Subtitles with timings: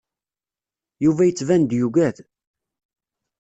[1.03, 2.17] Yuba yettban-d yuggad.